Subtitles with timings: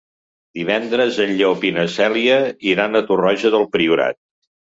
[0.59, 2.39] Divendres en Llop i na Cèlia
[2.71, 4.21] iran a Torroja del Priorat.